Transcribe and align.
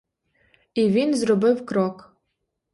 І 0.73 0.89
він 0.89 1.15
зробив 1.15 1.65
крок. 1.65 2.15